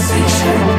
[0.00, 0.70] Sensation.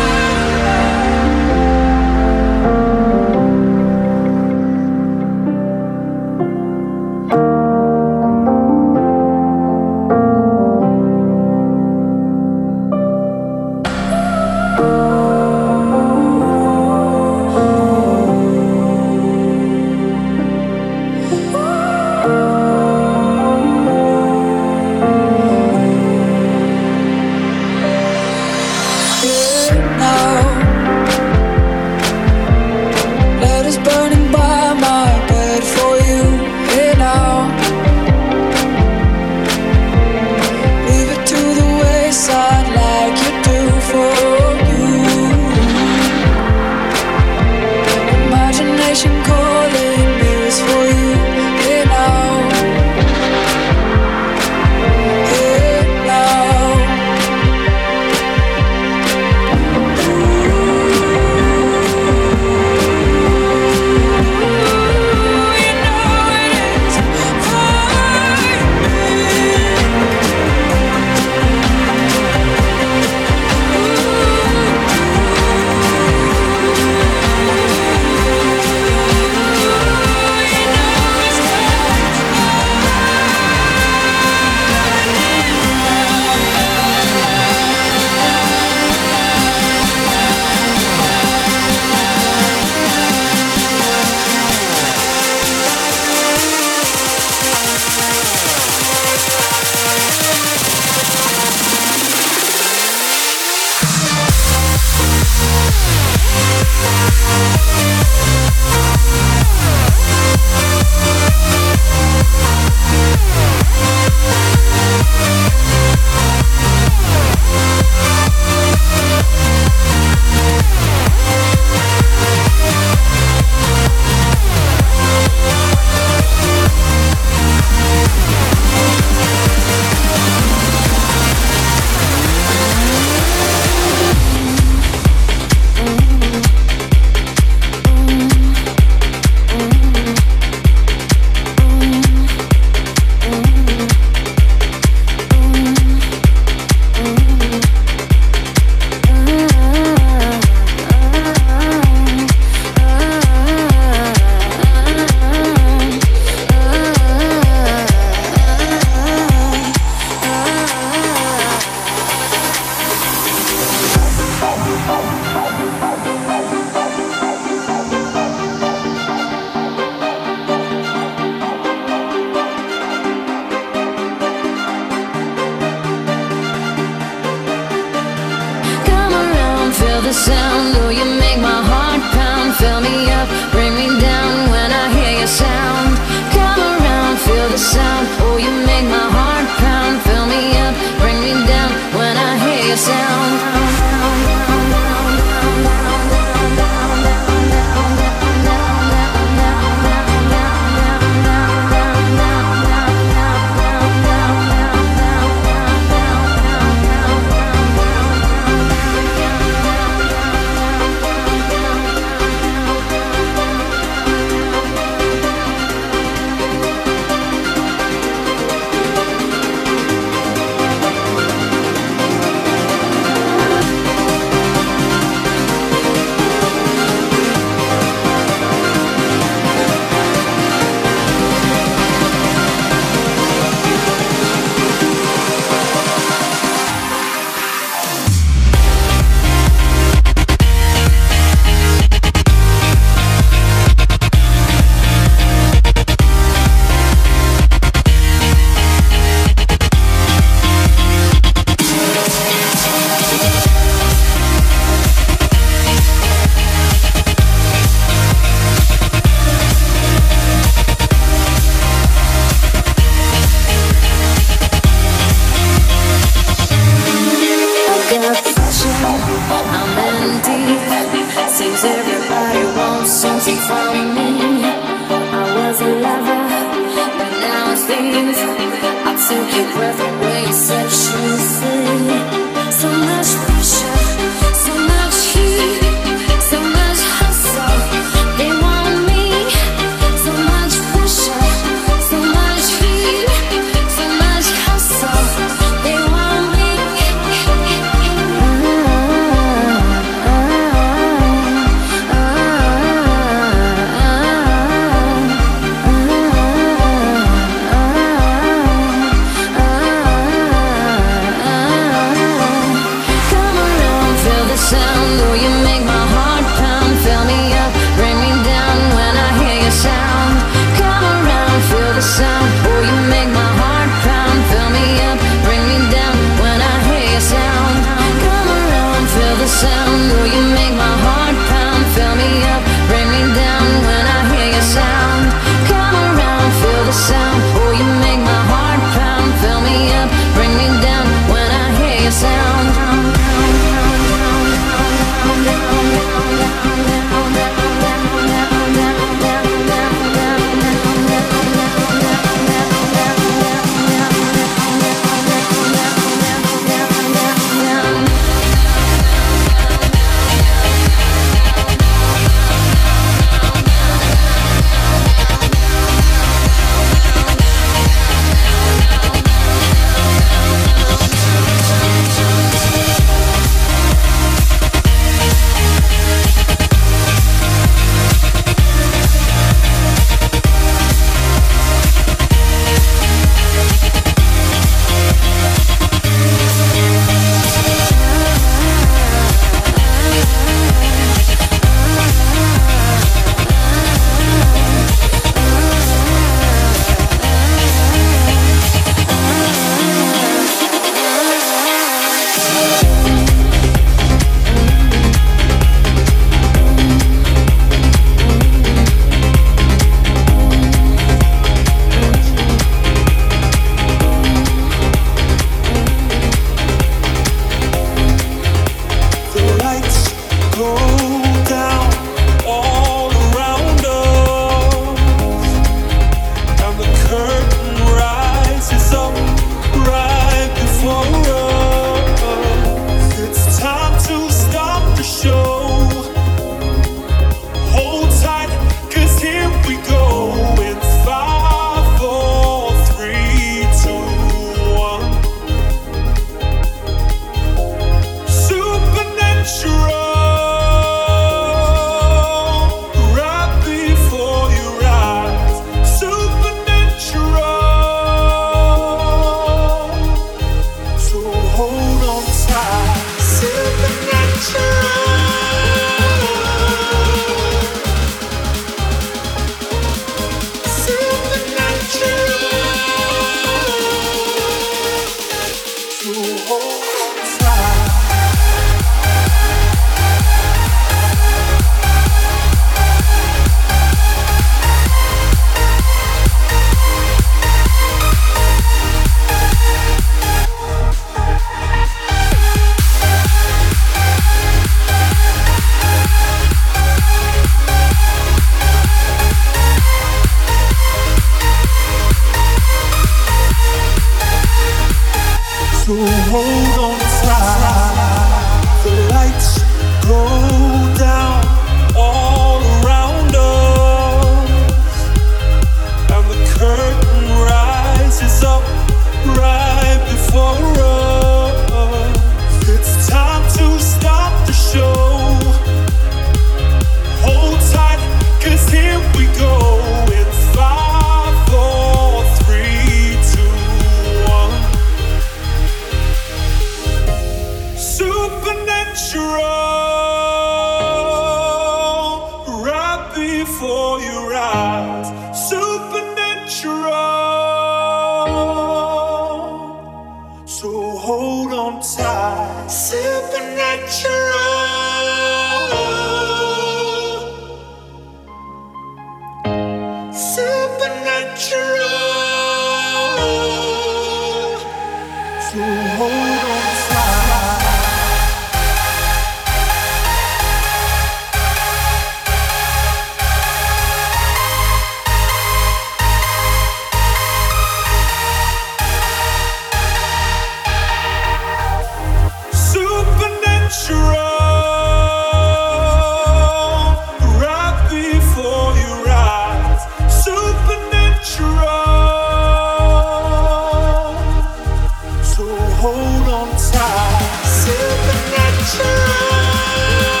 [596.07, 600.00] on top, supernatural.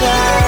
[0.00, 0.39] slide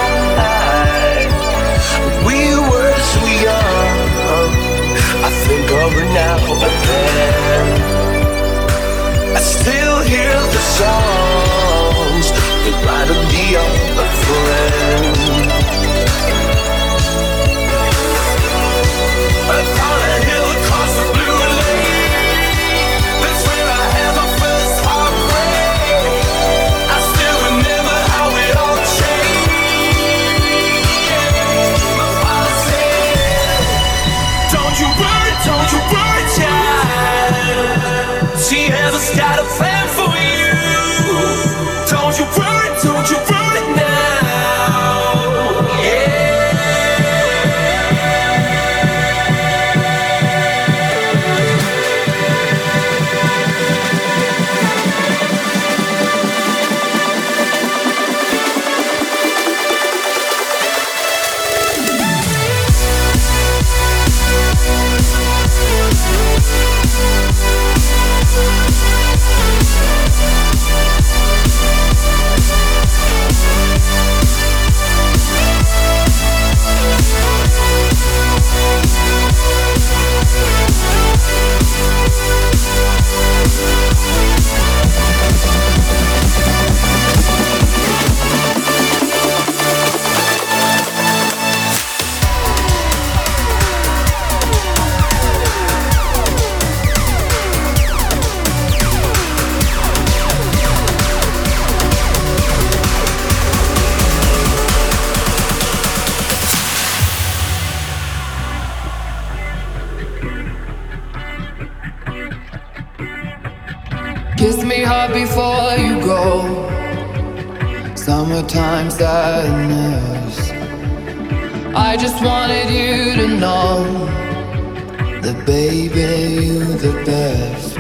[125.47, 127.79] baby, you the best.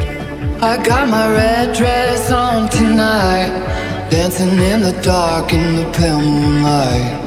[0.62, 3.50] I got my red dress on tonight,
[4.10, 7.20] dancing in the dark in the pale moonlight.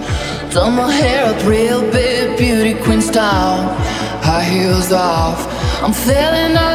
[0.52, 3.76] Done my hair up real big, beauty queen style,
[4.24, 5.40] high heels off.
[5.84, 6.56] I'm feeling.
[6.58, 6.75] Up